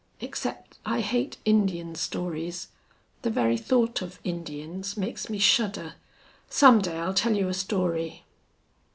[0.19, 2.69] Except I hate Indian stories.
[3.21, 5.93] The very thought of Indians makes me shudder....
[6.49, 8.25] Some day I'll tell you a story."